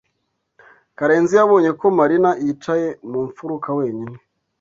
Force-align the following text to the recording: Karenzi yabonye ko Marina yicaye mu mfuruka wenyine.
Karenzi 0.97 1.33
yabonye 1.39 1.71
ko 1.79 1.85
Marina 1.97 2.31
yicaye 2.45 2.87
mu 3.09 3.19
mfuruka 3.27 3.67
wenyine. 3.77 4.15